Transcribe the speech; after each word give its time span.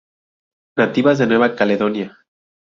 Nativas 0.77 1.19
de 1.19 1.27
Nueva 1.27 1.55
Caledonia. 1.55 2.17